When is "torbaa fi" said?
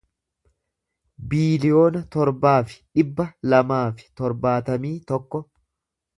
2.15-2.79